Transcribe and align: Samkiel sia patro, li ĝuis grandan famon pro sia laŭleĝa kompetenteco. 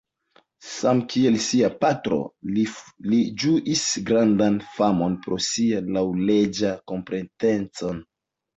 Samkiel 0.67 1.35
sia 1.47 1.69
patro, 1.83 2.17
li 2.55 3.19
ĝuis 3.45 3.85
grandan 4.09 4.59
famon 4.79 5.21
pro 5.27 5.41
sia 5.51 5.85
laŭleĝa 6.01 6.75
kompetenteco. 6.95 7.97